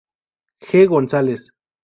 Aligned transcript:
G. 0.67 0.87
González. 0.87 1.53